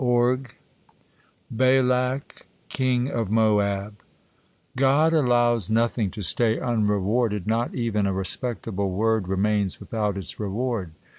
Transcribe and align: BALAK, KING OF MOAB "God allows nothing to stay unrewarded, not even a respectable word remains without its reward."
BALAK, 1.51 2.47
KING 2.69 3.11
OF 3.11 3.29
MOAB 3.29 3.93
"God 4.75 5.13
allows 5.13 5.69
nothing 5.69 6.09
to 6.09 6.23
stay 6.23 6.59
unrewarded, 6.59 7.45
not 7.45 7.75
even 7.75 8.07
a 8.07 8.11
respectable 8.13 8.89
word 8.89 9.27
remains 9.27 9.79
without 9.79 10.17
its 10.17 10.39
reward." 10.39 10.93